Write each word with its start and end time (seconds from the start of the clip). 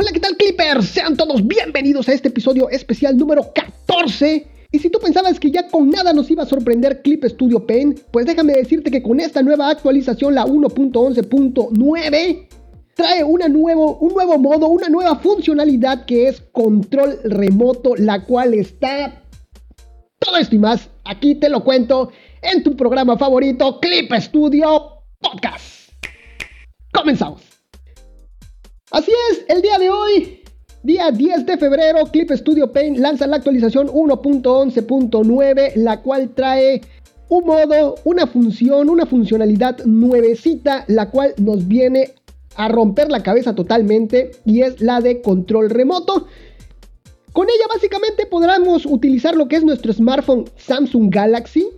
Hola, 0.00 0.12
¿qué 0.12 0.20
tal 0.20 0.36
Clippers? 0.38 0.86
Sean 0.86 1.14
todos 1.14 1.46
bienvenidos 1.46 2.08
a 2.08 2.14
este 2.14 2.28
episodio 2.28 2.70
especial 2.70 3.18
número 3.18 3.52
14. 3.54 4.46
Y 4.72 4.78
si 4.78 4.88
tú 4.88 4.98
pensabas 4.98 5.38
que 5.38 5.50
ya 5.50 5.68
con 5.68 5.90
nada 5.90 6.14
nos 6.14 6.30
iba 6.30 6.42
a 6.42 6.46
sorprender 6.46 7.02
Clip 7.02 7.22
Studio 7.26 7.66
Paint, 7.66 8.00
pues 8.10 8.24
déjame 8.24 8.54
decirte 8.54 8.90
que 8.90 9.02
con 9.02 9.20
esta 9.20 9.42
nueva 9.42 9.68
actualización, 9.68 10.34
la 10.34 10.46
1.11.9, 10.46 12.48
trae 12.94 13.22
nuevo, 13.50 13.98
un 13.98 14.14
nuevo 14.14 14.38
modo, 14.38 14.68
una 14.68 14.88
nueva 14.88 15.16
funcionalidad 15.16 16.06
que 16.06 16.28
es 16.28 16.40
control 16.52 17.20
remoto, 17.24 17.94
la 17.94 18.24
cual 18.24 18.54
está... 18.54 19.22
Todo 20.18 20.38
esto 20.38 20.56
y 20.56 20.60
más, 20.60 20.88
aquí 21.04 21.34
te 21.34 21.50
lo 21.50 21.62
cuento 21.62 22.10
en 22.40 22.62
tu 22.62 22.74
programa 22.74 23.18
favorito, 23.18 23.78
Clip 23.80 24.10
Studio 24.14 25.02
Podcast. 25.20 25.90
Comenzamos. 26.90 27.49
Así 28.90 29.12
es, 29.30 29.44
el 29.46 29.62
día 29.62 29.78
de 29.78 29.88
hoy, 29.88 30.40
día 30.82 31.12
10 31.12 31.46
de 31.46 31.56
febrero, 31.58 32.06
Clip 32.06 32.28
Studio 32.32 32.72
Paint 32.72 32.98
lanza 32.98 33.28
la 33.28 33.36
actualización 33.36 33.86
1.11.9, 33.86 35.76
la 35.76 36.02
cual 36.02 36.30
trae 36.34 36.80
un 37.28 37.44
modo, 37.44 37.94
una 38.02 38.26
función, 38.26 38.90
una 38.90 39.06
funcionalidad 39.06 39.78
nuevecita, 39.84 40.84
la 40.88 41.08
cual 41.08 41.34
nos 41.36 41.68
viene 41.68 42.14
a 42.56 42.66
romper 42.66 43.12
la 43.12 43.22
cabeza 43.22 43.54
totalmente 43.54 44.32
y 44.44 44.62
es 44.62 44.80
la 44.80 45.00
de 45.00 45.22
control 45.22 45.70
remoto. 45.70 46.26
Con 47.32 47.46
ella 47.48 47.66
básicamente 47.72 48.26
podremos 48.26 48.86
utilizar 48.86 49.36
lo 49.36 49.46
que 49.46 49.54
es 49.54 49.64
nuestro 49.64 49.92
smartphone 49.92 50.50
Samsung 50.56 51.14
Galaxy 51.14 51.68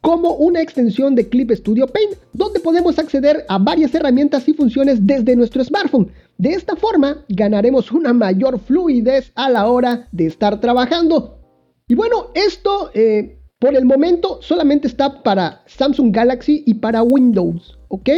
como 0.00 0.34
una 0.34 0.60
extensión 0.60 1.14
de 1.14 1.28
Clip 1.28 1.50
Studio 1.50 1.86
Paint, 1.86 2.14
donde 2.32 2.60
podemos 2.60 2.98
acceder 2.98 3.44
a 3.48 3.58
varias 3.58 3.94
herramientas 3.94 4.48
y 4.48 4.54
funciones 4.54 5.06
desde 5.06 5.36
nuestro 5.36 5.62
smartphone. 5.64 6.10
De 6.38 6.50
esta 6.50 6.76
forma 6.76 7.24
ganaremos 7.28 7.90
una 7.90 8.12
mayor 8.12 8.60
fluidez 8.60 9.32
a 9.34 9.50
la 9.50 9.66
hora 9.66 10.08
de 10.12 10.26
estar 10.26 10.60
trabajando. 10.60 11.38
Y 11.88 11.94
bueno, 11.94 12.26
esto 12.34 12.90
eh, 12.94 13.38
por 13.58 13.74
el 13.74 13.84
momento 13.84 14.38
solamente 14.40 14.86
está 14.86 15.22
para 15.22 15.62
Samsung 15.66 16.14
Galaxy 16.14 16.62
y 16.64 16.74
para 16.74 17.02
Windows, 17.02 17.76
¿ok? 17.88 18.10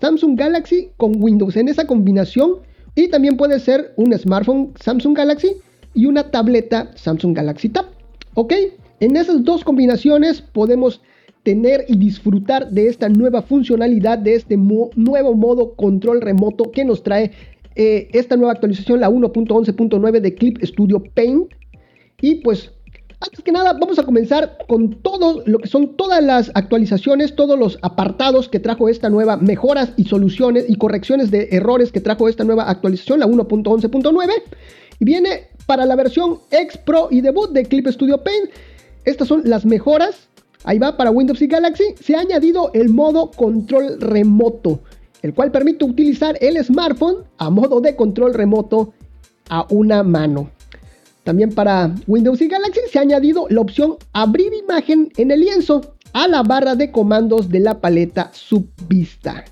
Samsung 0.00 0.38
Galaxy 0.38 0.90
con 0.96 1.22
Windows 1.22 1.56
en 1.56 1.68
esa 1.68 1.86
combinación 1.86 2.60
y 2.94 3.08
también 3.08 3.36
puede 3.36 3.60
ser 3.60 3.92
un 3.96 4.16
smartphone 4.16 4.72
Samsung 4.80 5.16
Galaxy 5.16 5.56
y 5.92 6.06
una 6.06 6.30
tableta 6.30 6.92
Samsung 6.94 7.36
Galaxy 7.36 7.68
Tab, 7.68 7.86
¿ok? 8.34 8.54
En 9.00 9.16
esas 9.16 9.44
dos 9.44 9.64
combinaciones 9.64 10.42
podemos 10.42 11.00
tener 11.42 11.86
y 11.88 11.96
disfrutar 11.96 12.70
de 12.70 12.86
esta 12.86 13.08
nueva 13.08 13.40
funcionalidad, 13.40 14.18
de 14.18 14.34
este 14.34 14.58
nuevo 14.58 15.34
modo 15.34 15.74
control 15.74 16.20
remoto 16.20 16.70
que 16.70 16.84
nos 16.84 17.02
trae 17.02 17.32
eh, 17.76 18.08
esta 18.12 18.36
nueva 18.36 18.52
actualización, 18.52 19.00
la 19.00 19.08
1.11.9 19.08 20.20
de 20.20 20.34
Clip 20.34 20.62
Studio 20.62 21.02
Paint. 21.14 21.50
Y 22.20 22.36
pues, 22.36 22.72
antes 23.20 23.42
que 23.42 23.52
nada, 23.52 23.72
vamos 23.72 23.98
a 23.98 24.02
comenzar 24.02 24.58
con 24.68 24.90
todo 25.00 25.42
lo 25.46 25.60
que 25.60 25.68
son 25.68 25.96
todas 25.96 26.22
las 26.22 26.50
actualizaciones, 26.54 27.34
todos 27.34 27.58
los 27.58 27.78
apartados 27.80 28.50
que 28.50 28.60
trajo 28.60 28.90
esta 28.90 29.08
nueva, 29.08 29.38
mejoras 29.38 29.94
y 29.96 30.04
soluciones 30.04 30.66
y 30.68 30.74
correcciones 30.74 31.30
de 31.30 31.48
errores 31.52 31.90
que 31.90 32.02
trajo 32.02 32.28
esta 32.28 32.44
nueva 32.44 32.64
actualización, 32.64 33.20
la 33.20 33.26
1.11.9. 33.26 34.30
Y 34.98 35.04
viene 35.06 35.44
para 35.64 35.86
la 35.86 35.96
versión 35.96 36.40
X 36.50 36.76
Pro 36.84 37.08
y 37.10 37.22
debut 37.22 37.50
de 37.52 37.64
Clip 37.64 37.86
Studio 37.88 38.22
Paint. 38.22 38.50
Estas 39.04 39.28
son 39.28 39.42
las 39.44 39.64
mejoras 39.64 40.30
Ahí 40.64 40.78
va, 40.78 40.96
para 40.96 41.10
Windows 41.10 41.40
y 41.40 41.46
Galaxy 41.46 41.94
se 42.00 42.14
ha 42.14 42.20
añadido 42.20 42.70
el 42.74 42.90
modo 42.90 43.30
control 43.30 43.98
remoto, 43.98 44.80
el 45.22 45.32
cual 45.32 45.50
permite 45.50 45.84
utilizar 45.84 46.36
el 46.40 46.62
smartphone 46.62 47.24
a 47.38 47.48
modo 47.48 47.80
de 47.80 47.96
control 47.96 48.34
remoto 48.34 48.92
a 49.48 49.66
una 49.70 50.02
mano. 50.02 50.50
También 51.24 51.50
para 51.50 51.94
Windows 52.06 52.40
y 52.42 52.48
Galaxy 52.48 52.80
se 52.90 52.98
ha 52.98 53.02
añadido 53.02 53.46
la 53.48 53.60
opción 53.60 53.96
abrir 54.12 54.52
imagen 54.52 55.10
en 55.16 55.30
el 55.30 55.40
lienzo 55.40 55.94
a 56.12 56.28
la 56.28 56.42
barra 56.42 56.74
de 56.74 56.90
comandos 56.90 57.48
de 57.48 57.60
la 57.60 57.80
paleta 57.80 58.30
subvista. 58.34 59.44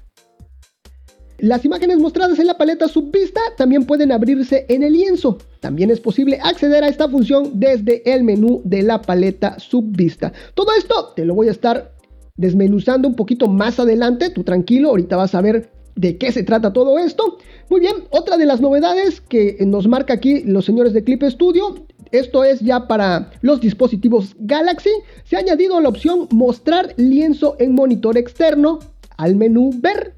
Las 1.38 1.64
imágenes 1.64 1.98
mostradas 1.98 2.40
en 2.40 2.48
la 2.48 2.58
paleta 2.58 2.88
subvista 2.88 3.40
también 3.56 3.84
pueden 3.84 4.10
abrirse 4.10 4.66
en 4.68 4.82
el 4.82 4.94
lienzo. 4.94 5.38
También 5.60 5.88
es 5.92 6.00
posible 6.00 6.40
acceder 6.42 6.82
a 6.82 6.88
esta 6.88 7.08
función 7.08 7.60
desde 7.60 8.02
el 8.12 8.24
menú 8.24 8.60
de 8.64 8.82
la 8.82 9.00
paleta 9.00 9.56
subvista. 9.60 10.32
Todo 10.54 10.72
esto 10.76 11.12
te 11.14 11.24
lo 11.24 11.36
voy 11.36 11.46
a 11.46 11.52
estar 11.52 11.92
desmenuzando 12.36 13.06
un 13.06 13.14
poquito 13.14 13.46
más 13.46 13.78
adelante. 13.78 14.30
Tú 14.30 14.42
tranquilo, 14.42 14.88
ahorita 14.88 15.14
vas 15.14 15.36
a 15.36 15.40
ver 15.40 15.70
de 15.94 16.18
qué 16.18 16.32
se 16.32 16.42
trata 16.42 16.72
todo 16.72 16.98
esto. 16.98 17.38
Muy 17.70 17.78
bien, 17.78 17.94
otra 18.10 18.36
de 18.36 18.46
las 18.46 18.60
novedades 18.60 19.20
que 19.20 19.58
nos 19.60 19.86
marca 19.86 20.14
aquí 20.14 20.42
los 20.42 20.64
señores 20.64 20.92
de 20.92 21.04
Clip 21.04 21.22
Studio, 21.22 21.86
esto 22.10 22.42
es 22.42 22.58
ya 22.60 22.88
para 22.88 23.30
los 23.42 23.60
dispositivos 23.60 24.34
Galaxy, 24.40 24.90
se 25.22 25.36
ha 25.36 25.38
añadido 25.38 25.80
la 25.80 25.88
opción 25.88 26.26
mostrar 26.32 26.94
lienzo 26.96 27.54
en 27.60 27.76
monitor 27.76 28.18
externo 28.18 28.80
al 29.16 29.36
menú 29.36 29.70
ver. 29.80 30.14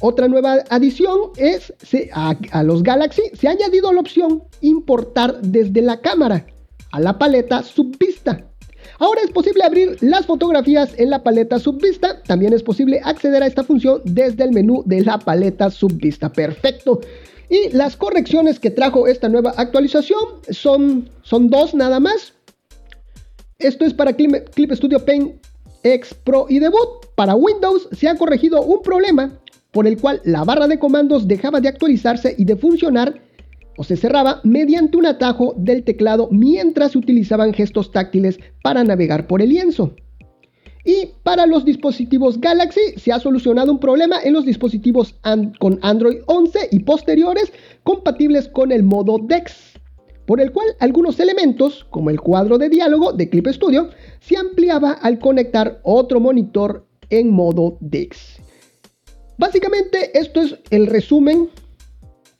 Otra 0.00 0.28
nueva 0.28 0.64
adición 0.70 1.32
es 1.36 1.72
a, 2.12 2.62
los 2.62 2.82
Galaxy 2.82 3.22
se 3.32 3.48
ha 3.48 3.52
añadido 3.52 3.92
la 3.92 4.00
opción 4.00 4.44
importar 4.60 5.40
desde 5.42 5.82
la 5.82 6.00
cámara 6.00 6.46
a 6.92 7.00
la 7.00 7.18
paleta 7.18 7.62
subvista. 7.62 8.44
Ahora 9.00 9.20
es 9.24 9.30
posible 9.30 9.64
abrir 9.64 9.96
las 10.00 10.26
fotografías 10.26 10.94
en 10.98 11.10
la 11.10 11.22
paleta 11.22 11.58
subvista. 11.58 12.22
También 12.22 12.52
es 12.52 12.62
posible 12.62 13.00
acceder 13.04 13.42
a 13.42 13.46
esta 13.46 13.64
función 13.64 14.00
desde 14.04 14.44
el 14.44 14.52
menú 14.52 14.82
de 14.86 15.02
la 15.02 15.18
paleta 15.18 15.70
subvista. 15.70 16.32
Perfecto. 16.32 17.00
Y 17.50 17.70
las 17.70 17.96
correcciones 17.96 18.60
que 18.60 18.70
trajo 18.70 19.06
esta 19.06 19.28
nueva 19.28 19.52
actualización 19.56 20.20
son, 20.50 21.10
son 21.22 21.50
dos 21.50 21.74
nada 21.74 21.98
más. 21.98 22.34
Esto 23.58 23.84
es 23.84 23.94
para 23.94 24.14
Clip 24.14 24.72
Studio 24.72 25.04
Paint 25.04 25.34
X 25.82 26.14
Pro 26.14 26.46
y 26.48 26.58
Debut. 26.58 27.06
Para 27.14 27.34
Windows 27.34 27.88
se 27.92 28.08
ha 28.08 28.16
corregido 28.16 28.62
un 28.62 28.82
problema 28.82 29.32
por 29.78 29.86
el 29.86 29.96
cual 29.96 30.20
la 30.24 30.42
barra 30.42 30.66
de 30.66 30.80
comandos 30.80 31.28
dejaba 31.28 31.60
de 31.60 31.68
actualizarse 31.68 32.34
y 32.36 32.44
de 32.44 32.56
funcionar 32.56 33.22
o 33.76 33.84
se 33.84 33.96
cerraba 33.96 34.40
mediante 34.42 34.96
un 34.96 35.06
atajo 35.06 35.54
del 35.56 35.84
teclado 35.84 36.28
mientras 36.32 36.90
se 36.90 36.98
utilizaban 36.98 37.54
gestos 37.54 37.92
táctiles 37.92 38.40
para 38.60 38.82
navegar 38.82 39.28
por 39.28 39.40
el 39.40 39.50
lienzo. 39.50 39.94
Y 40.84 41.10
para 41.22 41.46
los 41.46 41.64
dispositivos 41.64 42.40
Galaxy 42.40 42.80
se 42.96 43.12
ha 43.12 43.20
solucionado 43.20 43.70
un 43.70 43.78
problema 43.78 44.16
en 44.20 44.32
los 44.32 44.44
dispositivos 44.44 45.14
con 45.60 45.78
Android 45.82 46.22
11 46.26 46.70
y 46.72 46.80
posteriores 46.80 47.52
compatibles 47.84 48.48
con 48.48 48.72
el 48.72 48.82
modo 48.82 49.18
DeX, 49.22 49.78
por 50.26 50.40
el 50.40 50.50
cual 50.50 50.66
algunos 50.80 51.20
elementos, 51.20 51.86
como 51.90 52.10
el 52.10 52.20
cuadro 52.20 52.58
de 52.58 52.68
diálogo 52.68 53.12
de 53.12 53.30
Clip 53.30 53.46
Studio, 53.46 53.90
se 54.18 54.36
ampliaba 54.36 54.90
al 54.90 55.20
conectar 55.20 55.78
otro 55.84 56.18
monitor 56.18 56.84
en 57.10 57.30
modo 57.30 57.78
DeX. 57.78 58.40
Básicamente 59.38 60.18
esto 60.18 60.42
es 60.42 60.56
el 60.70 60.88
resumen. 60.88 61.48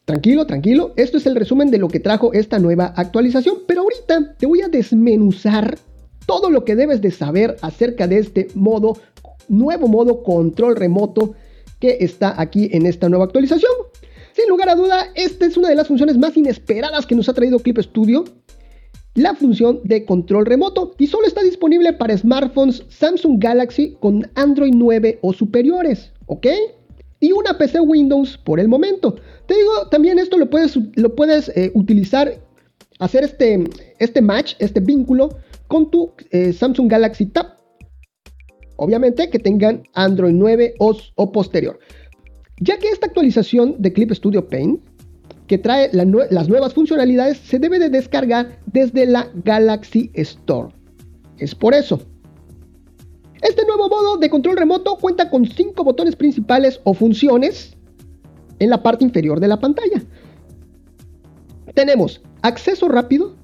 Tranquilo, 0.05 0.47
tranquilo. 0.47 0.93
Esto 0.97 1.19
es 1.19 1.27
el 1.27 1.37
resumen 1.37 1.71
de 1.71 1.79
lo 1.79 1.89
que 1.89 2.01
trajo 2.01 2.33
esta 2.33 2.59
nueva 2.59 2.93
actualización. 2.97 3.59
Pero 3.67 3.83
ahorita 3.83 4.35
te 4.37 4.47
voy 4.47 4.63
a 4.63 4.69
desmenuzar 4.69 5.79
todo 6.27 6.51
lo 6.51 6.65
que 6.65 6.75
debes 6.75 7.01
de 7.01 7.13
saber 7.13 7.57
acerca 7.63 8.09
de 8.09 8.19
este 8.19 8.49
modo, 8.55 8.99
nuevo 9.49 9.87
modo 9.87 10.23
control 10.23 10.77
remoto 10.77 11.35
que 11.79 11.99
está 12.01 12.41
aquí 12.41 12.69
en 12.73 12.85
esta 12.85 13.09
nueva 13.09 13.27
actualización. 13.27 13.71
Sin 14.33 14.49
lugar 14.49 14.69
a 14.69 14.75
duda, 14.75 15.07
esta 15.15 15.47
es 15.47 15.57
una 15.57 15.69
de 15.69 15.77
las 15.77 15.87
funciones 15.87 16.19
más 16.19 16.37
inesperadas 16.37 17.07
que 17.07 17.15
nos 17.15 17.29
ha 17.29 17.35
traído 17.35 17.61
Clip 17.61 17.79
Studio. 17.79 18.25
La 19.15 19.35
función 19.35 19.81
de 19.85 20.05
control 20.05 20.47
remoto 20.47 20.95
y 20.99 21.07
solo 21.07 21.27
está 21.27 21.43
disponible 21.43 21.93
para 21.93 22.17
smartphones 22.17 22.85
Samsung 22.89 23.43
Galaxy 23.43 23.97
con 24.01 24.31
Android 24.35 24.75
9 24.75 25.21
o 25.23 25.33
superiores, 25.33 26.13
¿ok? 26.27 26.47
Y 27.21 27.33
una 27.33 27.59
PC 27.59 27.81
Windows 27.81 28.39
por 28.39 28.61
el 28.61 28.69
momento. 28.69 29.17
Te 29.47 29.55
digo, 29.55 29.89
también 29.91 30.19
esto 30.19 30.37
lo 30.37 30.49
puedes, 30.51 30.79
lo 30.97 31.15
puedes 31.15 31.49
eh, 31.51 31.71
utilizar, 31.75 32.41
hacer 32.99 33.25
este, 33.25 33.65
este 33.99 34.23
match, 34.23 34.55
este 34.59 34.81
vínculo 34.81 35.31
con 35.67 35.91
tu 35.91 36.13
eh, 36.31 36.53
Samsung 36.53 36.91
Galaxy 36.91 37.27
Tab. 37.27 37.57
Obviamente 38.77 39.29
que 39.29 39.39
tengan 39.39 39.83
Android 39.95 40.35
9 40.35 40.75
o, 40.79 41.33
posterior. 41.33 41.79
Ya 42.61 42.79
que 42.79 42.89
esta 42.89 43.07
actualización 43.07 43.77
de 43.79 43.93
Clip 43.93 44.13
Studio 44.13 44.49
Paint, 44.49 44.85
que 45.49 45.59
trae 45.59 45.91
las 45.93 46.49
nuevas 46.49 46.75
funcionalidades, 46.75 47.39
se 47.39 47.59
debe 47.59 47.79
de 47.79 47.89
descargar 47.89 48.61
desde 48.67 49.07
la 49.07 49.31
Galaxy 49.45 50.11
Store. 50.15 50.69
Es 51.39 51.55
por 51.55 51.75
eso 51.75 52.01
este 53.43 53.65
nuevo 53.65 53.89
modo 53.89 54.17
de 54.17 54.31
control 54.31 54.57
remoto 54.57 54.97
cuenta 54.97 55.31
con 55.31 55.47
5 55.47 55.85
botones 55.85 56.17
principales 56.17 56.81
o 56.85 56.95
funciones 56.95 57.77
en 58.59 58.71
la 58.71 58.83
parte 58.83 59.05
inferior 59.05 59.41
de 59.41 59.49
la 59.49 59.61
pantalla. 59.61 60.03
Tenemos 61.75 62.21
acceso 62.43 62.89
rápido. 62.89 63.37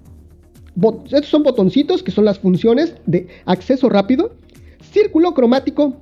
Estos 1.04 1.28
son 1.28 1.44
botoncitos 1.44 2.02
que 2.02 2.10
son 2.10 2.24
las 2.24 2.40
funciones 2.40 2.94
de 3.06 3.28
acceso 3.44 3.88
rápido, 3.88 4.34
círculo 4.92 5.32
cromático, 5.34 5.96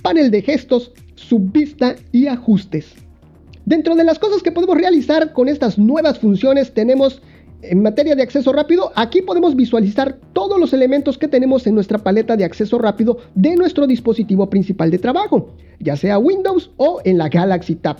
panel 0.00 0.30
de 0.30 0.40
gestos, 0.40 0.92
subvista 1.16 1.96
y 2.12 2.28
ajustes. 2.28 2.94
Dentro 3.66 3.94
de 3.94 4.04
las 4.04 4.18
cosas 4.18 4.42
que 4.42 4.52
podemos 4.52 4.76
realizar 4.76 5.32
con 5.32 5.48
estas 5.48 5.76
nuevas 5.76 6.18
funciones 6.18 6.72
tenemos 6.72 7.20
en 7.70 7.82
materia 7.82 8.14
de 8.14 8.22
acceso 8.22 8.52
rápido, 8.52 8.92
aquí 8.94 9.22
podemos 9.22 9.54
visualizar 9.56 10.18
todos 10.32 10.58
los 10.58 10.72
elementos 10.72 11.18
que 11.18 11.28
tenemos 11.28 11.66
en 11.66 11.74
nuestra 11.74 11.98
paleta 11.98 12.36
de 12.36 12.44
acceso 12.44 12.78
rápido 12.78 13.18
de 13.34 13.56
nuestro 13.56 13.86
dispositivo 13.86 14.48
principal 14.48 14.90
de 14.90 14.98
trabajo, 14.98 15.50
ya 15.80 15.96
sea 15.96 16.18
Windows 16.18 16.70
o 16.76 17.00
en 17.04 17.18
la 17.18 17.28
Galaxy 17.28 17.76
Tab. 17.76 17.98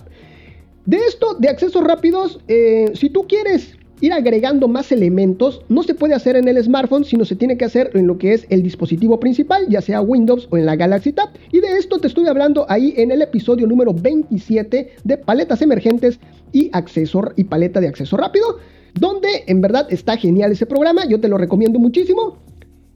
De 0.84 0.98
esto, 0.98 1.34
de 1.34 1.48
accesos 1.48 1.82
rápidos, 1.82 2.40
eh, 2.48 2.92
si 2.94 3.10
tú 3.10 3.26
quieres 3.26 3.76
ir 4.00 4.12
agregando 4.12 4.68
más 4.68 4.92
elementos, 4.92 5.62
no 5.68 5.82
se 5.82 5.94
puede 5.94 6.14
hacer 6.14 6.36
en 6.36 6.48
el 6.48 6.62
smartphone, 6.62 7.04
sino 7.04 7.24
se 7.24 7.34
tiene 7.34 7.56
que 7.56 7.64
hacer 7.64 7.90
en 7.94 8.06
lo 8.06 8.18
que 8.18 8.34
es 8.34 8.46
el 8.50 8.62
dispositivo 8.62 9.18
principal, 9.18 9.66
ya 9.68 9.80
sea 9.80 10.00
Windows 10.00 10.48
o 10.50 10.58
en 10.58 10.66
la 10.66 10.76
Galaxy 10.76 11.12
Tab. 11.12 11.30
Y 11.50 11.60
de 11.60 11.78
esto 11.78 11.98
te 11.98 12.06
estuve 12.06 12.28
hablando 12.28 12.66
ahí 12.68 12.94
en 12.96 13.10
el 13.10 13.22
episodio 13.22 13.66
número 13.66 13.94
27 13.94 14.92
de 15.02 15.16
paletas 15.16 15.62
emergentes 15.62 16.20
y 16.52 16.70
acceso 16.72 17.22
y 17.36 17.44
paleta 17.44 17.80
de 17.80 17.88
acceso 17.88 18.16
rápido 18.16 18.58
donde 18.98 19.44
en 19.46 19.60
verdad 19.60 19.86
está 19.90 20.16
genial 20.16 20.52
ese 20.52 20.66
programa, 20.66 21.06
yo 21.06 21.20
te 21.20 21.28
lo 21.28 21.38
recomiendo 21.38 21.78
muchísimo. 21.78 22.38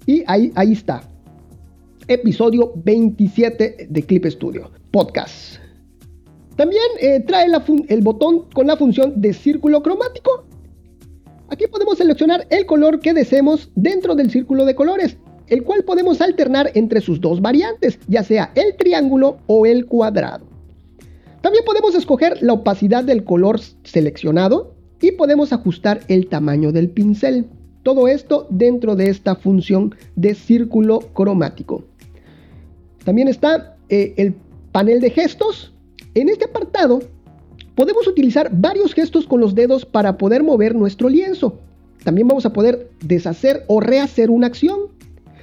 Y 0.07 0.25
ahí, 0.27 0.51
ahí 0.55 0.73
está. 0.73 1.03
Episodio 2.09 2.73
27 2.75 3.89
de 3.89 4.03
Clip 4.03 4.25
Studio, 4.27 4.71
podcast. 4.91 5.57
También 6.57 6.83
eh, 7.01 7.21
trae 7.21 7.47
el 7.89 8.03
botón 8.03 8.47
con 8.53 8.67
la 8.67 8.77
función 8.77 9.21
de 9.21 9.33
círculo 9.33 9.83
cromático. 9.83 10.45
Aquí 11.49 11.67
podemos 11.67 11.99
seleccionar 11.99 12.47
el 12.51 12.67
color 12.67 13.01
que 13.01 13.13
deseemos 13.13 13.71
dentro 13.75 14.15
del 14.15 14.31
círculo 14.31 14.65
de 14.65 14.75
colores, 14.75 15.17
el 15.49 15.65
cual 15.65 15.85
podemos 15.85 16.21
alternar 16.21 16.71
entre 16.75 17.01
sus 17.01 17.21
dos 17.21 17.41
variantes, 17.41 17.99
ya 18.09 18.23
sea 18.23 18.53
el 18.55 18.77
triángulo 18.77 19.39
o 19.47 19.67
el 19.67 19.87
cuadrado. 19.87 20.47
También 21.41 21.65
podemos 21.65 21.95
escoger 21.95 22.43
la 22.43 22.55
opacidad 22.55 23.05
del 23.05 23.25
color 23.25 23.61
seleccionado, 23.85 24.75
y 25.01 25.13
podemos 25.13 25.53
ajustar 25.53 26.01
el 26.09 26.29
tamaño 26.29 26.73
del 26.73 26.91
pincel. 26.91 27.47
Todo 27.83 28.09
esto 28.09 28.47
dentro 28.51 28.97
de 28.97 29.09
esta 29.09 29.35
función 29.35 29.95
de 30.17 30.35
círculo 30.35 31.01
cromático. 31.15 31.85
También 33.05 33.29
está 33.29 33.77
eh, 33.89 34.15
el 34.17 34.35
panel 34.73 35.01
de 35.01 35.11
gestos. 35.11 35.73
En 36.15 36.29
este 36.29 36.45
apartado 36.45 37.01
podemos 37.75 38.07
utilizar 38.07 38.51
varios 38.53 38.93
gestos 38.93 39.27
con 39.27 39.41
los 39.41 39.55
dedos 39.55 39.87
para 39.87 40.19
poder 40.19 40.43
mover 40.43 40.75
nuestro 40.75 41.09
lienzo. 41.09 41.59
También 42.05 42.29
vamos 42.29 42.47
a 42.47 42.53
poder 42.53 42.91
deshacer 43.05 43.65
o 43.69 43.81
rehacer 43.81 44.31
una 44.31 44.47
acción. 44.47 44.79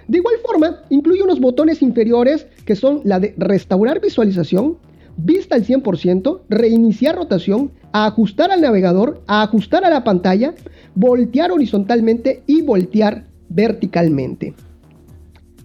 De 0.07 0.19
igual 0.19 0.35
forma, 0.45 0.83
incluye 0.89 1.23
unos 1.23 1.39
botones 1.39 1.81
inferiores 1.81 2.47
que 2.65 2.75
son 2.75 3.01
la 3.03 3.19
de 3.19 3.33
restaurar 3.37 3.99
visualización, 3.99 4.77
vista 5.17 5.55
al 5.55 5.65
100%, 5.65 6.41
reiniciar 6.49 7.15
rotación, 7.15 7.71
ajustar 7.91 8.51
al 8.51 8.61
navegador, 8.61 9.21
ajustar 9.27 9.83
a 9.83 9.89
la 9.89 10.03
pantalla, 10.03 10.53
voltear 10.95 11.51
horizontalmente 11.51 12.43
y 12.45 12.61
voltear 12.61 13.25
verticalmente. 13.49 14.53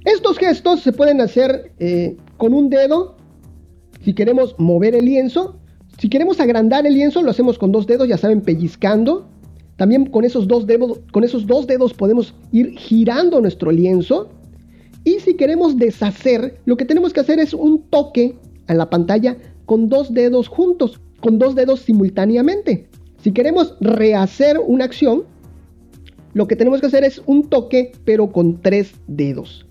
Estos 0.05 0.39
gestos 0.39 0.81
se 0.81 0.93
pueden 0.93 1.21
hacer 1.21 1.73
eh, 1.79 2.17
con 2.37 2.55
un 2.55 2.71
dedo 2.71 3.17
si 4.05 4.15
queremos 4.15 4.57
mover 4.59 4.95
el 4.95 5.05
lienzo. 5.05 5.57
Si 5.99 6.09
queremos 6.09 6.41
agrandar 6.41 6.87
el 6.87 6.95
lienzo 6.95 7.23
lo 7.23 7.31
hacemos 7.31 7.59
con 7.59 7.71
dos 7.71 7.87
dedos, 7.87 8.09
ya 8.09 8.19
saben, 8.19 8.41
pellizcando. 8.41 9.29
También 9.77 10.07
con 10.07 10.25
esos 10.25 10.49
dos 10.49 10.67
dedos, 10.67 11.01
con 11.13 11.25
esos 11.25 11.47
dos 11.47 11.67
dedos 11.67 11.95
podemos 11.95 12.35
ir 12.51 12.77
girando 12.79 13.41
nuestro 13.41 13.71
lienzo. 13.71 14.31
Y 15.05 15.21
si 15.21 15.35
queremos 15.35 15.77
deshacer, 15.77 16.59
lo 16.65 16.77
que 16.77 16.85
tenemos 16.85 17.13
que 17.13 17.21
hacer 17.21 17.39
es 17.39 17.55
un 17.55 17.83
toque 17.91 18.37
a 18.67 18.75
la 18.75 18.91
pantalla 18.91 19.37
con 19.67 19.89
dos 19.89 20.13
dedos 20.13 20.49
juntos, 20.49 21.01
con 21.21 21.39
dos 21.39 21.55
dedos 21.55 21.81
simultáneamente. 21.81 22.89
Si 23.23 23.33
queremos 23.33 23.77
rehacer 23.81 24.59
una 24.59 24.85
acción, 24.85 25.25
lo 26.35 26.49
que 26.49 26.57
tenemos 26.57 26.81
que 26.81 26.87
hacer 26.87 27.05
es 27.05 27.23
un 27.27 27.49
toque, 27.49 27.93
pero 28.05 28.33
con 28.33 28.61
tres 28.61 28.95
dedos. 29.07 29.67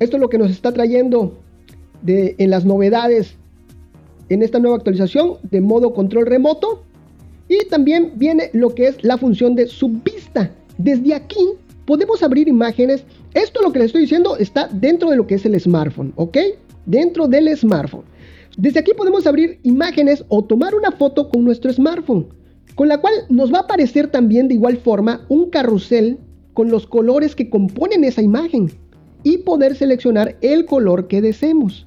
Esto 0.00 0.16
es 0.16 0.20
lo 0.20 0.28
que 0.28 0.38
nos 0.38 0.50
está 0.50 0.72
trayendo 0.72 1.38
en 2.06 2.50
las 2.50 2.64
novedades 2.64 3.36
en 4.28 4.42
esta 4.42 4.58
nueva 4.58 4.76
actualización 4.76 5.34
de 5.42 5.60
modo 5.60 5.92
control 5.92 6.26
remoto. 6.26 6.82
Y 7.48 7.66
también 7.68 8.12
viene 8.16 8.50
lo 8.52 8.74
que 8.74 8.88
es 8.88 9.02
la 9.02 9.16
función 9.16 9.54
de 9.54 9.66
subvista. 9.66 10.50
Desde 10.76 11.14
aquí 11.14 11.40
podemos 11.88 12.22
abrir 12.22 12.48
imágenes. 12.48 13.02
Esto 13.32 13.62
lo 13.62 13.72
que 13.72 13.78
les 13.78 13.86
estoy 13.86 14.02
diciendo 14.02 14.36
está 14.36 14.68
dentro 14.68 15.08
de 15.08 15.16
lo 15.16 15.26
que 15.26 15.36
es 15.36 15.46
el 15.46 15.58
smartphone, 15.58 16.12
¿ok? 16.16 16.36
dentro 16.84 17.26
del 17.28 17.56
smartphone. 17.56 18.04
Desde 18.58 18.80
aquí 18.80 18.92
podemos 18.94 19.26
abrir 19.26 19.58
imágenes 19.62 20.22
o 20.28 20.44
tomar 20.44 20.74
una 20.74 20.90
foto 20.92 21.30
con 21.30 21.44
nuestro 21.44 21.72
smartphone, 21.72 22.28
con 22.74 22.88
la 22.88 22.98
cual 22.98 23.14
nos 23.30 23.50
va 23.50 23.58
a 23.58 23.62
aparecer 23.62 24.08
también 24.08 24.48
de 24.48 24.54
igual 24.54 24.76
forma 24.76 25.24
un 25.30 25.48
carrusel 25.48 26.18
con 26.52 26.70
los 26.70 26.86
colores 26.86 27.34
que 27.34 27.48
componen 27.48 28.04
esa 28.04 28.20
imagen 28.20 28.70
y 29.22 29.38
poder 29.38 29.74
seleccionar 29.74 30.36
el 30.42 30.66
color 30.66 31.08
que 31.08 31.22
deseemos. 31.22 31.86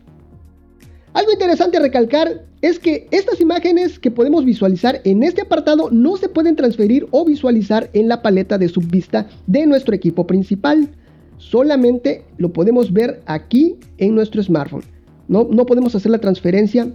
Algo 1.14 1.32
interesante 1.32 1.80
recalcar 1.80 2.46
es 2.62 2.78
que 2.78 3.08
estas 3.12 3.42
imágenes 3.42 3.98
que 3.98 4.12
podemos 4.12 4.46
visualizar 4.46 5.02
en 5.04 5.24
este 5.24 5.42
apartado 5.42 5.90
no 5.92 6.18
se 6.18 6.30
pueden 6.30 6.56
transferir 6.56 7.08
o 7.12 7.26
visualizar 7.26 7.90
en 7.94 8.08
la 8.08 8.22
paleta 8.22 8.58
de 8.58 8.70
subvista 8.70 9.28
de 9.48 9.66
nuestro 9.66 9.96
equipo 9.96 10.28
principal 10.28 10.90
solamente 11.38 12.24
lo 12.38 12.54
podemos 12.54 12.94
ver 12.94 13.22
aquí 13.26 13.78
en 13.98 14.14
nuestro 14.14 14.44
smartphone. 14.44 14.84
No, 15.28 15.48
no 15.50 15.66
podemos 15.66 15.96
hacer 15.96 16.12
la 16.12 16.20
transferencia 16.20 16.92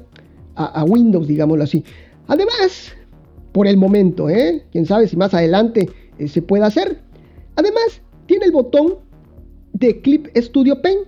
a, 0.54 0.84
Windows, 0.84 1.28
digámoslo 1.28 1.64
así. 1.64 1.84
Además, 2.28 2.92
por 3.52 3.66
el 3.66 3.76
momento, 3.76 4.30
¿eh? 4.30 4.64
quién 4.72 4.86
sabe 4.86 5.06
si 5.08 5.16
más 5.16 5.34
adelante 5.34 5.90
eh, 6.18 6.28
se 6.28 6.42
puede 6.42 6.64
hacer. 6.64 6.98
Además, 7.56 8.00
tiene 8.26 8.46
el 8.46 8.52
botón 8.52 8.94
de 9.72 10.00
Clip 10.00 10.28
Studio 10.36 10.80
Pen 10.80 10.98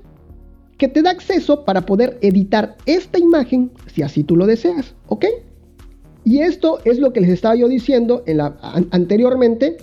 que 0.78 0.88
te 0.88 1.02
da 1.02 1.10
acceso 1.10 1.64
para 1.64 1.82
poder 1.82 2.18
editar 2.22 2.76
esta 2.86 3.18
imagen 3.18 3.70
si 3.92 4.02
así 4.02 4.22
tú 4.22 4.36
lo 4.36 4.46
deseas, 4.46 4.94
¿ok? 5.08 5.26
Y 6.24 6.38
esto 6.38 6.78
es 6.84 6.98
lo 6.98 7.12
que 7.12 7.20
les 7.20 7.30
estaba 7.30 7.56
yo 7.56 7.68
diciendo 7.68 8.22
en 8.26 8.38
la, 8.38 8.56
anteriormente 8.90 9.76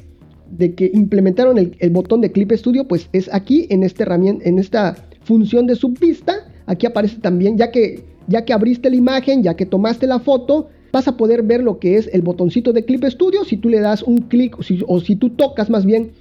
de 0.50 0.74
que 0.74 0.92
implementaron 0.94 1.58
el, 1.58 1.90
botón 1.90 2.22
de 2.22 2.32
Clip 2.32 2.52
Studio, 2.54 2.88
pues 2.88 3.10
es 3.14 3.34
aquí 3.34 3.68
en, 3.70 3.84
este 3.84 4.04
en 4.04 4.60
esta 4.60 4.96
función 5.24 5.68
de 5.68 5.76
subvista. 5.76 6.48
Aquí 6.68 6.86
aparece 6.86 7.18
también, 7.20 7.58
ya 7.58 7.72
que, 7.72 8.04
ya 8.28 8.46
que 8.46 8.54
abriste 8.54 8.90
la 8.90 8.96
imagen, 8.96 9.44
ya 9.44 9.56
que 9.56 9.66
tomaste 9.66 10.08
la 10.08 10.20
foto, 10.20 10.70
vas 10.94 11.08
a 11.08 11.18
poder 11.18 11.44
ver 11.44 11.62
lo 11.62 11.80
que 11.80 11.98
es 11.98 12.10
el 12.14 12.22
botoncito 12.22 12.74
de 12.74 12.86
Clip 12.86 13.04
Studio. 13.06 13.44
Si 13.44 13.58
tú 13.58 13.68
le 13.68 13.80
das 13.80 14.04
un 14.04 14.20
clic 14.20 14.56
o 14.88 15.00
si 15.00 15.16
tú 15.16 15.32
tocas 15.32 15.70
más 15.70 15.86
bien 15.86 16.12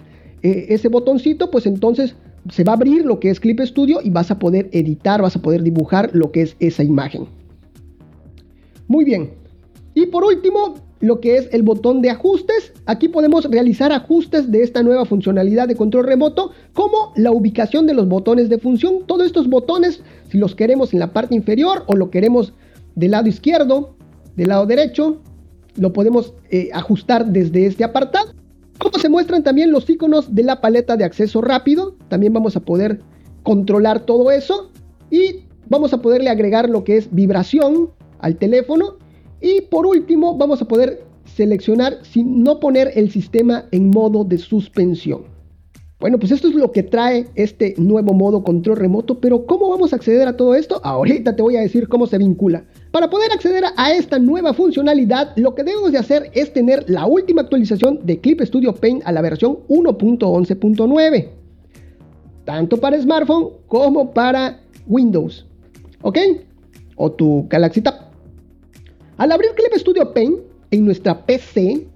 eh, 0.43 0.67
ese 0.71 0.89
botoncito, 0.89 1.51
pues 1.51 1.67
entonces 1.67 2.17
se 2.51 2.65
va 2.65 2.73
a 2.73 2.77
abrir 2.77 3.05
lo 3.05 3.21
que 3.21 3.31
es 3.31 3.41
Clip 3.41 3.61
Studio 3.61 4.01
y 4.03 4.11
vas 4.11 4.31
a 4.31 4.39
poder 4.39 4.69
editar, 4.73 5.23
vas 5.23 5.37
a 5.37 5.43
poder 5.43 5.63
dibujar 5.63 6.11
lo 6.13 6.31
que 6.33 6.43
es 6.43 6.57
esa 6.61 6.83
imagen. 6.83 7.27
Muy 8.89 9.05
bien. 9.05 9.31
Y 9.95 10.07
por 10.07 10.25
último, 10.25 10.75
lo 11.01 11.21
que 11.21 11.37
es 11.37 11.49
el 11.53 11.63
botón 11.63 12.01
de 12.01 12.11
ajustes. 12.11 12.73
Aquí 12.87 13.09
podemos 13.09 13.45
realizar 13.51 13.93
ajustes 13.93 14.51
de 14.51 14.63
esta 14.63 14.83
nueva 14.83 15.05
funcionalidad 15.05 15.69
de 15.69 15.77
control 15.77 16.07
remoto, 16.07 16.53
como 16.73 17.13
la 17.17 17.31
ubicación 17.31 17.87
de 17.87 17.95
los 17.95 18.09
botones 18.09 18.49
de 18.49 18.59
función. 18.59 19.07
Todos 19.07 19.27
estos 19.27 19.49
botones, 19.49 20.03
si 20.31 20.39
los 20.39 20.55
queremos 20.55 20.93
en 20.95 21.01
la 21.01 21.13
parte 21.13 21.35
inferior 21.35 21.85
o 21.87 21.95
lo 21.95 22.11
queremos 22.11 22.55
del 22.95 23.11
lado 23.11 23.29
izquierdo, 23.29 23.97
del 24.37 24.49
lado 24.49 24.67
derecho, 24.67 25.21
lo 25.77 25.93
podemos 25.93 26.35
eh, 26.51 26.71
ajustar 26.73 27.27
desde 27.27 27.67
este 27.67 27.85
apartado. 27.85 28.33
Como 28.85 28.99
se 28.99 29.09
muestran 29.09 29.43
también 29.43 29.73
los 29.73 29.89
iconos 29.89 30.35
de 30.35 30.43
la 30.43 30.61
paleta 30.61 30.99
de 30.99 31.05
acceso 31.05 31.41
rápido, 31.41 31.97
también 32.09 32.35
vamos 32.35 32.55
a 32.55 32.61
poder 32.61 33.01
controlar 33.43 34.01
todo 34.01 34.31
eso. 34.31 34.71
Y 35.11 35.45
vamos 35.71 35.95
a 35.95 36.03
poderle 36.03 36.29
agregar 36.29 36.69
lo 36.69 36.85
que 36.85 36.99
es 36.99 37.09
vibración 37.11 37.89
al 38.19 38.37
teléfono. 38.37 38.99
Y 39.41 39.63
por 39.63 39.87
último, 39.87 40.37
vamos 40.37 40.61
a 40.61 40.69
poder 40.69 41.03
seleccionar 41.25 41.97
sin 42.03 42.43
no 42.43 42.61
poner 42.61 42.91
el 42.95 43.11
sistema 43.11 43.65
en 43.71 43.89
modo 43.89 44.23
de 44.23 44.37
suspensión. 44.37 45.34
Bueno, 46.01 46.19
pues 46.19 46.33
esto 46.33 46.49
es 46.49 46.55
lo 46.55 46.73
que 46.73 46.83
trae 46.83 47.29
este 47.35 47.75
nuevo 47.79 48.13
modo 48.13 48.43
control 48.43 48.77
remoto, 48.77 49.21
pero 49.21 49.47
¿cómo 49.47 49.71
vamos 49.71 49.93
a 49.93 49.97
acceder 49.97 50.27
a 50.27 50.37
todo 50.37 50.55
esto? 50.55 50.81
Ahorita 50.83 51.37
te 51.37 51.43
voy 51.43 51.57
a 51.57 51.61
decir 51.61 51.89
cómo 51.89 52.07
se 52.07 52.19
vincula. 52.19 52.65
Para 52.91 53.09
poder 53.09 53.31
acceder 53.33 53.65
a 53.77 53.93
esta 53.93 54.19
nueva 54.19 54.53
funcionalidad, 54.55 55.33
lo 55.37 55.55
que 55.55 55.63
debemos 55.63 55.93
de 55.93 55.99
hacer 55.99 56.31
es 56.35 56.53
tener 56.53 56.85
la 56.91 57.07
última 57.07 57.43
actualización 57.43 58.01
de 58.05 58.21
Clip 58.21 58.41
Studio 58.43 58.75
Paint 58.75 59.03
a 59.07 59.13
la 59.13 59.23
versión 59.23 59.61
1.11.9, 59.69 61.29
tanto 62.45 62.77
para 62.77 63.01
smartphone 63.01 63.51
como 63.69 64.13
para 64.13 64.61
Windows, 64.87 65.47
¿ok? 66.03 66.19
O 66.97 67.13
tu 67.13 67.47
Galaxy 67.49 67.81
Tab. 67.81 67.95
Al 69.17 69.31
abrir 69.31 69.51
Clip 69.55 69.73
Studio 69.77 70.13
Paint 70.13 70.41
en 70.73 70.85
nuestra 70.85 71.25
PC 71.25 71.87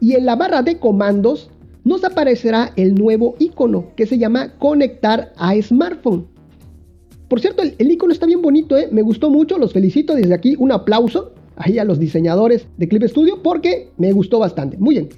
y 0.00 0.14
en 0.14 0.26
la 0.26 0.34
barra 0.34 0.62
de 0.62 0.78
comandos 0.78 1.48
nos 1.84 2.04
aparecerá 2.04 2.72
el 2.76 2.94
nuevo 2.94 3.36
icono 3.38 3.86
que 3.96 4.06
se 4.06 4.18
llama 4.18 4.52
conectar 4.58 5.32
a 5.36 5.54
smartphone. 5.60 6.26
Por 7.28 7.40
cierto, 7.40 7.62
el, 7.62 7.90
icono 7.90 8.12
está 8.12 8.26
bien 8.26 8.42
bonito, 8.42 8.76
¿eh? 8.76 8.88
me 8.90 9.02
gustó 9.02 9.30
mucho, 9.30 9.56
los 9.58 9.72
felicito 9.72 10.14
desde 10.14 10.34
aquí, 10.34 10.56
un 10.58 10.72
aplauso 10.72 11.32
ahí 11.56 11.78
a 11.78 11.84
los 11.84 11.98
diseñadores 11.98 12.66
de 12.76 12.88
Clip 12.88 13.04
Studio 13.04 13.42
porque 13.42 13.90
me 13.98 14.12
gustó 14.12 14.38
bastante. 14.38 14.76
Muy 14.78 14.96
bien, 14.96 15.08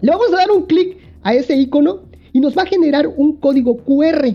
le 0.00 0.10
vamos 0.10 0.32
a 0.32 0.36
dar 0.36 0.50
un 0.50 0.66
clic 0.66 0.98
a 1.22 1.34
ese 1.34 1.56
icono 1.56 2.00
y 2.32 2.40
nos 2.40 2.56
va 2.56 2.62
a 2.62 2.66
generar 2.66 3.06
un 3.06 3.36
código 3.36 3.78
QR, 3.78 4.34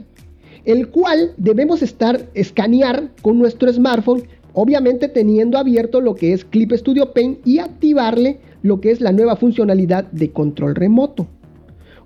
el 0.65 0.89
cual 0.89 1.33
debemos 1.37 1.81
estar 1.81 2.27
escanear 2.33 3.11
con 3.21 3.37
nuestro 3.37 3.71
smartphone, 3.71 4.23
obviamente 4.53 5.07
teniendo 5.07 5.57
abierto 5.57 6.01
lo 6.01 6.15
que 6.15 6.33
es 6.33 6.43
Clip 6.43 6.71
Studio 6.73 7.13
Paint 7.13 7.45
y 7.45 7.59
activarle 7.59 8.39
lo 8.63 8.81
que 8.81 8.91
es 8.91 9.01
la 9.01 9.11
nueva 9.11 9.35
funcionalidad 9.35 10.05
de 10.11 10.31
control 10.31 10.75
remoto. 10.75 11.27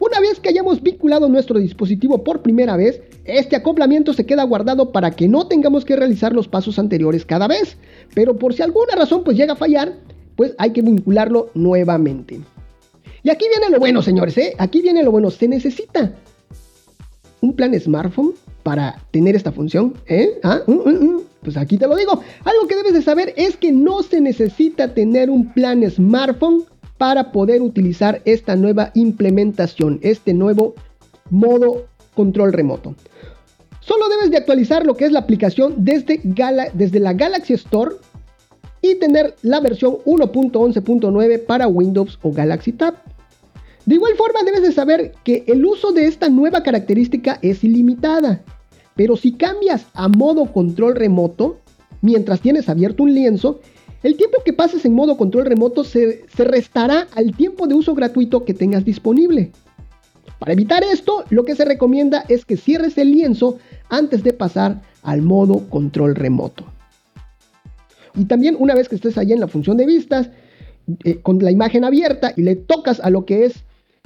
Una 0.02 0.20
vez 0.20 0.40
que 0.40 0.50
hayamos 0.50 0.82
vinculado 0.82 1.30
nuestro 1.30 1.60
dispositivo 1.60 2.24
por 2.24 2.42
primera 2.42 2.76
vez, 2.76 3.04
este 3.24 3.56
acoplamiento 3.56 4.14
se 4.14 4.26
queda 4.26 4.42
guardado 4.42 4.92
para 4.92 5.12
que 5.12 5.28
no 5.28 5.48
tengamos 5.48 5.86
que 5.86 5.96
realizar 5.96 6.34
los 6.34 6.48
pasos 6.48 6.80
anteriores 6.80 7.24
cada 7.24 7.48
vez. 7.48 7.78
Pero 8.16 8.36
por 8.36 8.56
si 8.56 8.64
alguna 8.64 8.96
razón 8.96 9.24
pues 9.24 9.38
llega 9.38 9.54
a 9.54 9.56
fallar, 9.56 9.94
pues 10.36 10.56
hay 10.58 10.72
que 10.72 10.82
vincularlo 10.82 11.52
nuevamente. 11.54 12.42
Y 13.22 13.30
aquí 13.30 13.46
viene 13.48 13.72
lo 13.72 13.78
bueno, 13.78 14.02
señores, 14.02 14.36
¿eh? 14.40 14.56
Aquí 14.58 14.82
viene 14.82 15.04
lo 15.04 15.12
bueno. 15.12 15.30
Se 15.30 15.48
necesita 15.48 16.16
un 17.42 17.56
plan 17.56 17.80
smartphone 17.80 18.34
para 18.64 19.00
tener 19.12 19.36
esta 19.36 19.52
función, 19.52 19.94
¿eh? 20.08 20.40
¿Ah? 20.42 20.62
Mm, 20.66 20.72
mm, 20.72 21.04
mm. 21.04 21.22
Pues 21.44 21.58
aquí 21.58 21.78
te 21.78 21.86
lo 21.86 21.96
digo. 21.96 22.14
Algo 22.44 22.68
que 22.68 22.76
debes 22.76 22.94
de 22.94 23.04
saber 23.04 23.36
es 23.38 23.56
que 23.56 23.72
no 23.72 24.02
se 24.02 24.20
necesita 24.20 24.96
tener 24.96 25.30
un 25.30 25.54
plan 25.54 25.88
smartphone 25.92 26.64
para 27.02 27.32
poder 27.32 27.64
utilizar 27.64 28.22
esta 28.26 28.56
nueva 28.56 28.92
implementación, 28.94 29.98
este 30.04 30.36
nuevo 30.36 30.76
modo 31.32 31.88
control 32.14 32.54
remoto. 32.54 32.94
Solo 33.80 34.08
debes 34.08 34.30
de 34.30 34.38
actualizar 34.38 34.86
lo 34.86 34.94
que 34.96 35.06
es 35.06 35.12
la 35.12 35.22
aplicación 35.22 35.74
desde, 35.78 36.20
la 37.00 37.14
Galaxy 37.14 37.54
Store 37.54 37.96
y 38.84 39.00
tener 39.00 39.34
la 39.42 39.60
versión 39.62 39.98
1.11.9 40.06 41.44
para 41.44 41.68
Windows 41.68 42.20
o 42.22 42.32
Galaxy 42.32 42.72
Tab. 42.72 42.94
De 43.88 43.96
igual 43.96 44.14
forma 44.16 44.44
debes 44.44 44.62
de 44.62 44.72
saber 44.72 45.14
que 45.24 45.44
el 45.48 45.66
uso 45.66 45.94
de 45.94 46.06
esta 46.06 46.30
nueva 46.30 46.62
característica 46.62 47.40
es 47.42 47.64
ilimitada, 47.64 48.44
pero 48.96 49.18
si 49.18 49.32
cambias 49.32 49.88
a 49.96 50.08
modo 50.08 50.54
control 50.54 50.96
remoto, 50.96 51.58
mientras 52.02 52.42
tienes 52.42 52.70
abierto 52.70 53.02
un 53.02 53.16
lienzo, 53.16 53.60
el 54.04 54.18
tiempo 54.18 54.40
que 54.44 54.54
pases 54.54 54.84
en 54.86 54.94
modo 54.94 55.18
control 55.18 55.46
remoto 55.46 55.84
se, 55.84 56.26
restará 56.38 57.08
al 57.16 57.36
tiempo 57.36 57.68
de 57.68 57.76
uso 57.76 57.94
gratuito 57.94 58.46
que 58.46 58.54
tengas 58.54 58.84
disponible. 58.84 59.52
Para 60.40 60.54
evitar 60.54 60.84
esto, 60.84 61.24
lo 61.30 61.46
que 61.46 61.56
se 61.56 61.66
recomienda 61.66 62.26
es 62.28 62.46
que 62.46 62.58
cierres 62.58 62.98
el 62.98 63.12
lienzo 63.12 63.60
antes 63.90 64.24
de 64.24 64.34
pasar 64.34 64.82
al 65.04 65.22
modo 65.22 65.70
control 65.70 66.16
remoto. 66.16 66.66
Y 68.16 68.26
también 68.26 68.56
una 68.58 68.74
vez 68.74 68.90
que 68.90 68.96
estés 68.96 69.18
allá 69.18 69.36
en 69.36 69.40
la 69.40 69.48
función 69.48 69.78
de 69.78 69.86
vistas, 69.86 70.30
eh, 71.04 71.20
con 71.22 71.38
la 71.40 71.52
imagen 71.52 71.86
abierta 71.86 72.34
y 72.36 72.42
le 72.42 72.56
tocas 72.56 73.00
a 73.02 73.12
lo 73.12 73.26
que 73.26 73.46
es 73.46 73.64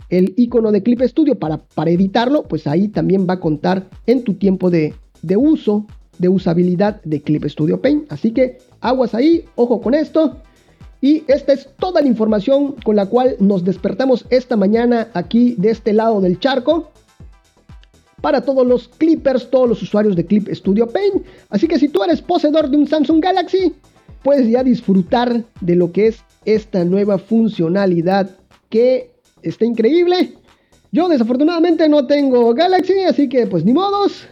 el 0.10 0.34
icono 0.36 0.74
de 0.74 0.84
Clip 0.84 1.02
Studio 1.04 1.40
para, 1.40 1.58
para 1.58 1.90
editarlo, 1.90 2.44
pues 2.44 2.68
ahí 2.68 2.90
también 2.90 3.26
va 3.28 3.36
a 3.36 3.40
contar 3.40 3.90
en 4.06 4.24
tu 4.24 4.34
tiempo 4.34 4.70
de, 4.70 4.94
de 5.22 5.38
uso, 5.38 5.88
de 6.20 6.30
usabilidad 6.30 7.02
de 7.04 7.22
Clip 7.22 7.46
Studio 7.46 7.82
Paint. 7.82 8.12
Así 8.12 8.32
que 8.32 8.58
aguas 8.88 9.16
ahí, 9.16 9.46
ojo 9.56 9.82
con 9.82 9.94
esto. 9.94 10.38
Y 11.02 11.24
esta 11.28 11.54
es 11.54 11.70
toda 11.78 12.02
la 12.02 12.08
información 12.08 12.76
con 12.84 12.96
la 12.96 13.06
cual 13.06 13.36
nos 13.40 13.64
despertamos 13.64 14.26
esta 14.30 14.56
mañana 14.56 15.10
aquí 15.14 15.56
de 15.58 15.72
este 15.72 15.94
lado 15.94 16.22
del 16.22 16.40
charco. 16.40 16.92
Para 18.22 18.42
todos 18.42 18.66
los 18.66 18.88
clippers, 18.88 19.50
todos 19.50 19.70
los 19.70 19.82
usuarios 19.82 20.16
de 20.16 20.26
Clip 20.26 20.48
Studio 20.52 20.88
Paint. 20.88 21.26
Así 21.50 21.68
que 21.68 21.78
si 21.78 21.90
tú 21.90 22.04
eres 22.04 22.22
poseedor 22.22 22.70
de 22.70 22.78
un 22.78 22.88
Samsung 22.88 23.22
Galaxy, 23.22 23.74
puedes 24.24 24.50
ya 24.50 24.64
disfrutar 24.64 25.44
de 25.62 25.76
lo 25.76 25.92
que 25.92 26.08
es 26.08 26.24
esta 26.46 26.84
nueva 26.86 27.18
funcionalidad 27.18 28.30
que 28.70 29.12
está 29.44 29.66
increíble. 29.66 30.34
Yo 30.92 31.08
desafortunadamente 31.10 31.88
no 31.90 32.08
tengo 32.08 32.54
Galaxy, 32.54 33.00
así 33.02 33.30
que 33.30 33.46
pues 33.46 33.66
ni 33.66 33.74
modos. 33.74 34.28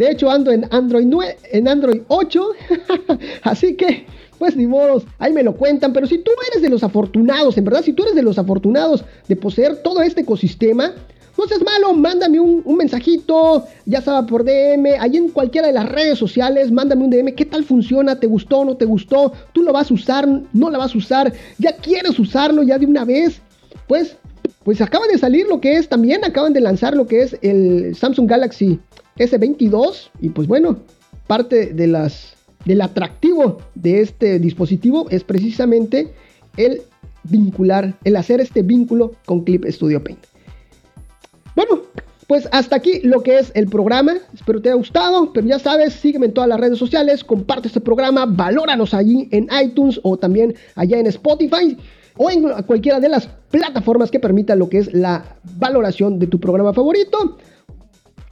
De 0.00 0.10
hecho, 0.10 0.30
ando 0.30 0.50
en 0.50 0.66
Android, 0.70 1.04
9, 1.06 1.36
en 1.52 1.68
Android 1.68 2.00
8. 2.08 2.48
Así 3.42 3.74
que, 3.74 4.06
pues 4.38 4.56
ni 4.56 4.66
modos, 4.66 5.04
ahí 5.18 5.30
me 5.30 5.42
lo 5.42 5.54
cuentan. 5.54 5.92
Pero 5.92 6.06
si 6.06 6.16
tú 6.16 6.30
eres 6.50 6.62
de 6.62 6.70
los 6.70 6.82
afortunados, 6.82 7.58
en 7.58 7.64
verdad, 7.64 7.82
si 7.82 7.92
tú 7.92 8.04
eres 8.04 8.14
de 8.14 8.22
los 8.22 8.38
afortunados 8.38 9.04
de 9.28 9.36
poseer 9.36 9.82
todo 9.82 10.00
este 10.00 10.22
ecosistema, 10.22 10.94
no 11.36 11.46
seas 11.46 11.62
malo, 11.62 11.92
mándame 11.92 12.40
un, 12.40 12.64
mensajito, 12.78 13.66
ya 13.84 14.00
sabes, 14.00 14.26
por 14.26 14.42
DM, 14.42 14.86
ahí 14.98 15.18
en 15.18 15.28
cualquiera 15.28 15.66
de 15.66 15.74
las 15.74 15.86
redes 15.86 16.18
sociales, 16.18 16.72
mándame 16.72 17.04
un 17.04 17.10
DM, 17.10 17.34
¿qué 17.34 17.44
tal 17.44 17.62
funciona? 17.62 18.18
¿Te 18.18 18.26
gustó? 18.26 18.64
¿No 18.64 18.78
te 18.78 18.86
gustó? 18.86 19.34
¿Tú 19.52 19.62
lo 19.62 19.70
vas 19.70 19.90
a 19.90 19.94
usar? 19.94 20.26
¿No 20.54 20.70
la 20.70 20.78
vas 20.78 20.94
a 20.94 20.98
usar? 20.98 21.30
¿Ya 21.58 21.76
quieres 21.76 22.18
usarlo 22.18 22.62
ya 22.62 22.78
de 22.78 22.86
una 22.86 23.04
vez? 23.04 23.42
Pues, 23.86 24.16
pues 24.64 24.80
acaba 24.80 25.06
de 25.08 25.18
salir 25.18 25.46
lo 25.46 25.60
que 25.60 25.76
es, 25.76 25.90
también 25.90 26.24
acaban 26.24 26.54
de 26.54 26.62
lanzar 26.62 26.96
lo 26.96 27.06
que 27.06 27.20
es 27.20 27.36
el 27.42 27.94
Samsung 27.94 28.26
Galaxy 28.30 28.80
S22 29.20 30.10
y 30.20 30.30
pues 30.30 30.48
bueno, 30.48 30.78
parte 31.26 31.66
de 31.66 31.86
las, 31.86 32.34
del 32.64 32.80
atractivo 32.80 33.58
de 33.74 34.00
este 34.00 34.38
dispositivo 34.38 35.06
es 35.10 35.22
precisamente 35.22 36.12
el 36.56 36.82
vincular, 37.24 37.94
el 38.04 38.16
hacer 38.16 38.40
este 38.40 38.62
vínculo 38.62 39.12
con 39.26 39.44
Clip 39.44 39.64
Studio 39.66 40.02
Paint. 40.02 40.24
Bueno, 41.54 41.82
pues 42.26 42.48
hasta 42.52 42.76
aquí 42.76 43.00
lo 43.02 43.22
que 43.22 43.38
es 43.38 43.52
el 43.54 43.68
programa. 43.68 44.14
Espero 44.32 44.62
te 44.62 44.68
haya 44.68 44.76
gustado, 44.76 45.32
pero 45.32 45.46
ya 45.46 45.58
sabes, 45.58 45.94
sígueme 45.94 46.26
en 46.26 46.32
todas 46.32 46.48
las 46.48 46.60
redes 46.60 46.78
sociales, 46.78 47.22
comparte 47.22 47.68
este 47.68 47.80
programa, 47.80 48.24
valóranos 48.24 48.94
allí 48.94 49.28
en 49.32 49.48
iTunes 49.62 50.00
o 50.02 50.16
también 50.16 50.54
allá 50.76 50.98
en 50.98 51.06
Spotify 51.06 51.76
o 52.16 52.30
en 52.30 52.42
cualquiera 52.64 53.00
de 53.00 53.08
las 53.08 53.26
plataformas 53.50 54.10
que 54.10 54.20
permitan 54.20 54.58
lo 54.58 54.68
que 54.68 54.78
es 54.78 54.94
la 54.94 55.36
valoración 55.58 56.18
de 56.18 56.26
tu 56.26 56.38
programa 56.38 56.72
favorito. 56.72 57.36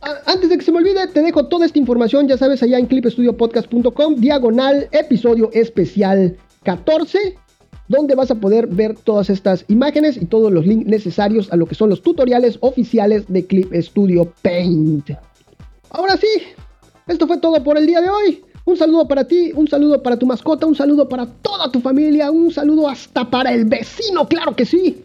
Antes 0.01 0.49
de 0.49 0.59
que 0.59 0.65
se 0.65 0.71
me 0.71 0.79
olvide, 0.79 1.07
te 1.09 1.23
dejo 1.23 1.47
toda 1.47 1.67
esta 1.67 1.79
información, 1.79 2.29
ya 2.29 2.39
sabes, 2.39 2.63
allá 2.63 2.79
en 2.79 2.87
clipestudiopodcast.com, 2.87 4.15
diagonal, 4.17 4.89
episodio 4.93 5.51
especial 5.53 6.37
14, 6.63 7.37
donde 7.89 8.15
vas 8.15 8.31
a 8.31 8.37
poder 8.37 8.69
ver 8.69 8.95
todas 8.95 9.29
estas 9.29 9.65
imágenes 9.69 10.17
y 10.17 10.27
todos 10.27 10.53
los 10.53 10.67
links 10.67 10.87
necesarios 10.87 11.53
a 11.53 11.57
lo 11.57 11.67
que 11.67 11.75
son 11.75 11.91
los 11.91 12.03
tutoriales 12.03 12.59
oficiales 12.61 13.25
de 13.29 13.45
Clip 13.45 13.73
Studio 13.75 14.33
Paint. 14.43 15.11
Ahora 15.91 16.17
sí, 16.17 16.29
esto 17.09 17.27
fue 17.27 17.39
todo 17.39 17.63
por 17.65 17.77
el 17.77 17.87
día 17.87 18.01
de 18.01 18.11
hoy. 18.11 18.45
Un 18.67 18.77
saludo 18.77 19.09
para 19.09 19.25
ti, 19.25 19.51
un 19.55 19.67
saludo 19.67 20.03
para 20.03 20.19
tu 20.19 20.27
mascota, 20.27 20.67
un 20.67 20.77
saludo 20.77 21.09
para 21.09 21.27
toda 21.27 21.73
tu 21.73 21.81
familia, 21.81 22.31
un 22.31 22.53
saludo 22.53 22.87
hasta 22.87 23.29
para 23.29 23.53
el 23.53 23.65
vecino, 23.65 24.29
claro 24.29 24.55
que 24.55 24.67
sí. 24.67 25.03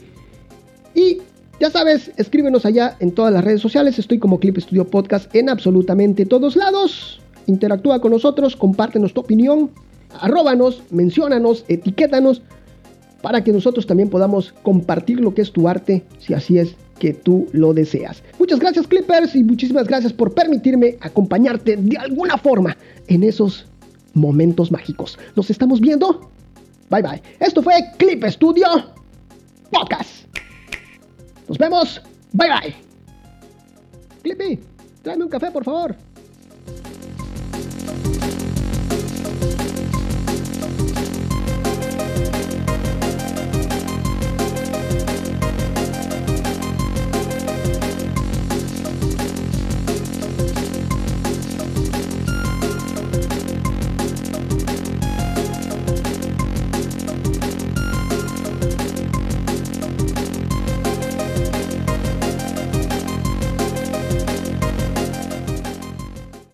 Y 0.93 1.19
ya 1.59 1.69
sabes, 1.69 2.11
escríbenos 2.17 2.65
allá 2.65 2.95
en 2.99 3.11
todas 3.11 3.33
las 3.33 3.43
redes 3.43 3.61
sociales. 3.61 3.99
Estoy 3.99 4.19
como 4.19 4.39
Clip 4.39 4.57
Studio 4.57 4.87
Podcast 4.87 5.33
en 5.35 5.49
absolutamente 5.49 6.25
todos 6.25 6.55
lados. 6.55 7.21
Interactúa 7.45 8.01
con 8.01 8.11
nosotros, 8.11 8.55
compártenos 8.55 9.13
tu 9.13 9.21
opinión, 9.21 9.71
arróbanos, 10.19 10.83
menciónanos, 10.91 11.65
etiquétanos 11.67 12.41
para 13.21 13.43
que 13.43 13.53
nosotros 13.53 13.87
también 13.87 14.09
podamos 14.09 14.53
compartir 14.63 15.21
lo 15.21 15.33
que 15.33 15.41
es 15.41 15.51
tu 15.51 15.69
arte, 15.69 16.03
si 16.19 16.33
así 16.33 16.57
es 16.57 16.75
que 16.99 17.13
tú 17.13 17.47
lo 17.53 17.73
deseas. 17.73 18.21
Muchas 18.37 18.59
gracias 18.59 18.87
Clippers 18.87 19.35
y 19.35 19.43
muchísimas 19.43 19.87
gracias 19.87 20.11
por 20.11 20.33
permitirme 20.33 20.97
acompañarte 20.99 21.77
de 21.77 21.97
alguna 21.97 22.37
forma 22.37 22.75
en 23.07 23.23
esos 23.23 23.65
momentos 24.13 24.71
mágicos. 24.71 25.17
Nos 25.35 25.49
estamos 25.49 25.79
viendo. 25.79 26.29
Bye 26.89 27.01
bye. 27.01 27.21
Esto 27.39 27.63
fue 27.63 27.73
Clip 27.97 28.23
Studio 28.25 28.67
Podcast. 29.71 30.22
Nos 31.47 31.57
vemos. 31.57 32.01
Bye 32.31 32.49
bye. 32.49 32.75
Clippy, 34.23 34.59
tráeme 35.01 35.25
un 35.25 35.29
café, 35.29 35.51
por 35.51 35.63
favor. 35.63 35.95